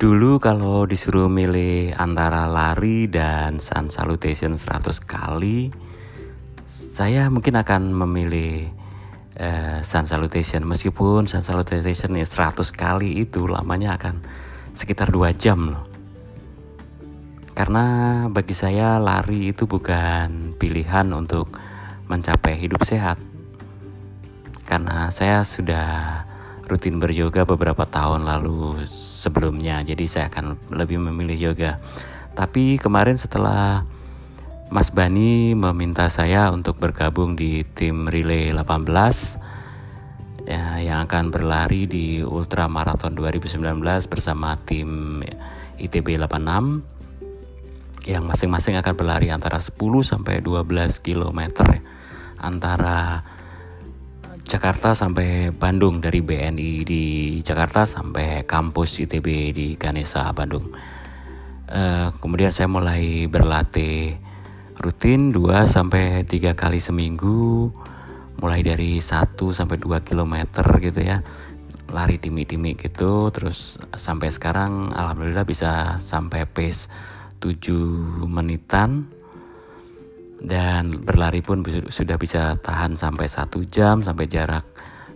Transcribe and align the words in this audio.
Dulu 0.00 0.40
kalau 0.40 0.88
disuruh 0.88 1.28
milih 1.28 1.92
antara 1.92 2.48
lari 2.48 3.04
dan 3.04 3.60
sun 3.60 3.92
salutation 3.92 4.56
100 4.56 4.96
kali, 5.04 5.68
saya 6.64 7.28
mungkin 7.28 7.60
akan 7.60 7.92
memilih 7.92 8.72
uh, 9.36 9.84
sun 9.84 10.08
salutation. 10.08 10.64
Meskipun 10.64 11.28
sun 11.28 11.44
salutation 11.44 12.16
ya 12.16 12.24
100 12.24 12.64
kali 12.72 13.20
itu 13.20 13.44
lamanya 13.44 14.00
akan 14.00 14.24
sekitar 14.72 15.12
2 15.12 15.36
jam 15.36 15.68
loh. 15.68 15.84
Karena 17.52 18.24
bagi 18.32 18.56
saya 18.56 18.96
lari 18.96 19.52
itu 19.52 19.68
bukan 19.68 20.56
pilihan 20.56 21.12
untuk 21.12 21.52
mencapai 22.08 22.56
hidup 22.56 22.88
sehat. 22.88 23.20
Karena 24.64 25.12
saya 25.12 25.44
sudah 25.44 26.24
rutin 26.70 27.02
beryoga 27.02 27.42
beberapa 27.42 27.82
tahun 27.82 28.22
lalu 28.22 28.86
sebelumnya. 28.86 29.82
Jadi 29.82 30.06
saya 30.06 30.30
akan 30.30 30.70
lebih 30.70 31.02
memilih 31.02 31.50
yoga. 31.50 31.82
Tapi 32.38 32.78
kemarin 32.78 33.18
setelah 33.18 33.82
Mas 34.70 34.94
Bani 34.94 35.58
meminta 35.58 36.06
saya 36.06 36.54
untuk 36.54 36.78
bergabung 36.78 37.34
di 37.34 37.66
tim 37.74 38.06
relay 38.06 38.54
18 38.54 38.86
ya, 40.46 40.78
yang 40.78 41.10
akan 41.10 41.34
berlari 41.34 41.90
di 41.90 42.22
Ultra 42.22 42.70
Marathon 42.70 43.18
2019 43.18 43.82
bersama 44.06 44.54
tim 44.62 45.20
ITB 45.82 46.22
86 46.22 48.06
yang 48.06 48.24
masing-masing 48.24 48.78
akan 48.80 48.94
berlari 48.96 49.28
antara 49.28 49.58
10 49.58 49.74
sampai 50.06 50.40
12 50.40 51.04
km 51.04 51.66
antara 52.40 53.26
Jakarta 54.50 54.98
sampai 54.98 55.54
Bandung 55.54 56.02
dari 56.02 56.18
BNI 56.18 56.82
di 56.82 57.04
Jakarta 57.38 57.86
sampai 57.86 58.42
kampus 58.42 58.98
ITB 58.98 59.54
di 59.54 59.66
Ganesa 59.78 60.26
Bandung. 60.34 60.74
Uh, 61.70 62.10
kemudian 62.18 62.50
saya 62.50 62.66
mulai 62.66 63.30
berlatih 63.30 64.18
rutin 64.82 65.30
2 65.30 65.70
sampai 65.70 66.26
3 66.26 66.58
kali 66.58 66.82
seminggu 66.82 67.70
mulai 68.42 68.66
dari 68.66 68.98
1 68.98 69.38
sampai 69.54 69.78
2 69.78 70.02
km 70.02 70.34
gitu 70.82 70.98
ya. 70.98 71.22
Lari 71.86 72.18
dimi-dimi 72.18 72.74
gitu 72.74 73.30
terus 73.30 73.78
sampai 73.94 74.34
sekarang 74.34 74.90
alhamdulillah 74.90 75.46
bisa 75.46 76.02
sampai 76.02 76.42
pace 76.50 76.90
7 77.38 77.70
menitan 78.26 79.14
dan 80.40 81.04
berlari 81.04 81.44
pun 81.44 81.60
sudah 81.92 82.16
bisa 82.16 82.56
tahan 82.64 82.96
sampai 82.96 83.28
satu 83.28 83.60
jam 83.68 84.00
sampai 84.00 84.24
jarak 84.24 84.64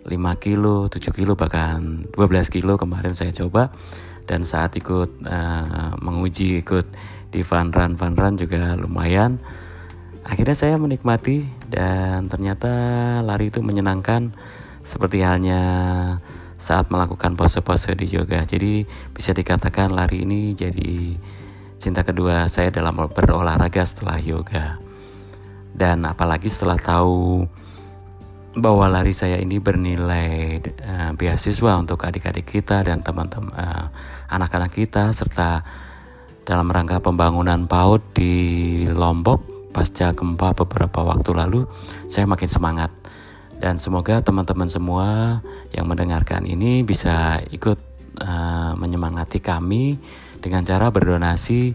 5 0.05 0.12
kilo, 0.36 0.92
7 0.92 1.16
kilo 1.16 1.33
bahkan 1.33 2.05
12 2.12 2.53
kilo 2.53 2.77
kemarin 2.77 3.16
saya 3.16 3.33
coba. 3.33 3.72
Dan 4.25 4.44
saat 4.44 4.77
ikut 4.77 5.25
uh, 5.25 5.97
menguji 6.00 6.61
ikut 6.64 6.89
di 7.33 7.41
fun 7.44 7.72
run 7.72 7.97
fun 7.97 8.16
run 8.16 8.36
juga 8.36 8.77
lumayan. 8.77 9.41
Akhirnya 10.25 10.56
saya 10.56 10.77
menikmati 10.81 11.44
dan 11.69 12.33
ternyata 12.33 12.72
lari 13.20 13.53
itu 13.53 13.61
menyenangkan 13.61 14.33
seperti 14.81 15.20
halnya 15.20 15.61
saat 16.56 16.88
melakukan 16.88 17.36
pose-pose 17.36 17.92
di 17.97 18.09
yoga. 18.09 18.44
Jadi 18.44 18.88
bisa 19.12 19.36
dikatakan 19.36 19.92
lari 19.92 20.25
ini 20.25 20.56
jadi 20.56 21.16
cinta 21.77 22.00
kedua 22.00 22.48
saya 22.48 22.72
dalam 22.72 22.97
berolahraga 23.12 23.84
setelah 23.84 24.16
yoga 24.16 24.83
dan 25.75 26.06
apalagi 26.06 26.47
setelah 26.47 26.78
tahu 26.78 27.44
bahwa 28.55 28.86
lari 28.86 29.11
saya 29.11 29.42
ini 29.42 29.58
bernilai 29.58 30.62
uh, 30.62 31.11
beasiswa 31.19 31.75
untuk 31.75 32.06
adik-adik 32.06 32.47
kita 32.47 32.86
dan 32.86 33.03
teman-teman 33.03 33.50
uh, 33.50 33.91
anak-anak 34.31 34.70
kita 34.70 35.11
serta 35.11 35.66
dalam 36.47 36.70
rangka 36.70 37.03
pembangunan 37.03 37.66
PAUD 37.66 38.15
di 38.15 38.34
Lombok 38.87 39.72
pasca 39.75 40.15
gempa 40.15 40.54
beberapa 40.54 41.03
waktu 41.03 41.34
lalu 41.34 41.66
saya 42.06 42.31
makin 42.31 42.47
semangat. 42.47 42.94
Dan 43.59 43.82
semoga 43.82 44.22
teman-teman 44.22 44.71
semua 44.71 45.41
yang 45.75 45.91
mendengarkan 45.91 46.47
ini 46.47 46.87
bisa 46.87 47.43
ikut 47.50 47.81
uh, 48.22 48.78
menyemangati 48.78 49.43
kami 49.43 49.98
dengan 50.38 50.62
cara 50.62 50.94
berdonasi 50.94 51.75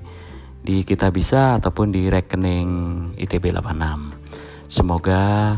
di 0.64 0.84
kita 0.84 1.10
bisa 1.10 1.58
ataupun 1.58 1.92
di 1.92 2.08
rekening 2.08 2.70
ITB 3.16 3.56
86. 3.56 4.70
Semoga 4.70 5.58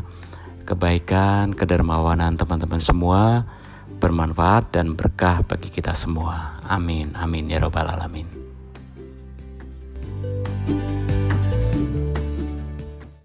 kebaikan, 0.64 1.52
kedermawanan 1.52 2.40
teman-teman 2.40 2.80
semua 2.80 3.44
bermanfaat 4.02 4.74
dan 4.74 4.98
berkah 4.98 5.46
bagi 5.46 5.70
kita 5.70 5.94
semua. 5.94 6.64
Amin. 6.66 7.14
Amin 7.14 7.52
ya 7.52 7.62
robbal 7.62 7.92
alamin. 7.92 8.41